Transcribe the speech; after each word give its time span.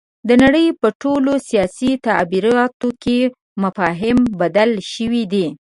د 0.27 0.29
نړۍ 0.43 0.67
په 0.81 0.87
ټولو 1.01 1.31
سیاسي 1.49 1.91
تعبیراتو 2.05 2.89
کې 3.03 3.17
مفاهیم 3.63 4.17
بدل 4.41 4.71
شوي 4.93 5.23
دي. 5.33 5.47